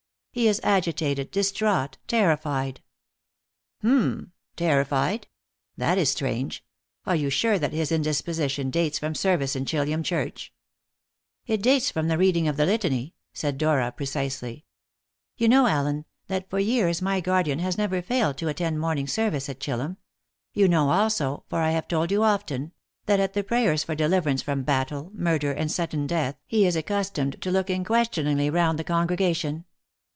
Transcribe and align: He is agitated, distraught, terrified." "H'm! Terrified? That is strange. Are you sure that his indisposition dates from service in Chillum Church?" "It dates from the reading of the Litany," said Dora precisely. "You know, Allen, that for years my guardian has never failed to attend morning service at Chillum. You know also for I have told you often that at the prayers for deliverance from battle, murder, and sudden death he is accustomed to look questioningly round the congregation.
He 0.33 0.47
is 0.47 0.61
agitated, 0.63 1.29
distraught, 1.29 1.97
terrified." 2.07 2.79
"H'm! 3.81 4.31
Terrified? 4.55 5.27
That 5.75 5.97
is 5.97 6.09
strange. 6.11 6.63
Are 7.05 7.17
you 7.17 7.29
sure 7.29 7.59
that 7.59 7.73
his 7.73 7.91
indisposition 7.91 8.69
dates 8.69 8.97
from 8.97 9.13
service 9.13 9.57
in 9.57 9.65
Chillum 9.65 10.03
Church?" 10.05 10.53
"It 11.45 11.61
dates 11.61 11.91
from 11.91 12.07
the 12.07 12.17
reading 12.17 12.47
of 12.47 12.55
the 12.55 12.65
Litany," 12.65 13.13
said 13.33 13.57
Dora 13.57 13.91
precisely. 13.91 14.63
"You 15.35 15.49
know, 15.49 15.67
Allen, 15.67 16.05
that 16.27 16.49
for 16.49 16.59
years 16.59 17.01
my 17.01 17.19
guardian 17.19 17.59
has 17.59 17.77
never 17.77 18.01
failed 18.01 18.37
to 18.37 18.47
attend 18.47 18.79
morning 18.79 19.07
service 19.07 19.49
at 19.49 19.59
Chillum. 19.59 19.97
You 20.53 20.69
know 20.69 20.91
also 20.91 21.43
for 21.49 21.59
I 21.59 21.71
have 21.71 21.89
told 21.89 22.09
you 22.09 22.23
often 22.23 22.71
that 23.05 23.19
at 23.19 23.33
the 23.33 23.43
prayers 23.43 23.83
for 23.83 23.95
deliverance 23.95 24.41
from 24.41 24.63
battle, 24.63 25.11
murder, 25.13 25.51
and 25.51 25.69
sudden 25.69 26.07
death 26.07 26.37
he 26.47 26.65
is 26.65 26.77
accustomed 26.77 27.41
to 27.41 27.51
look 27.51 27.67
questioningly 27.85 28.49
round 28.49 28.79
the 28.79 28.85
congregation. 28.85 29.65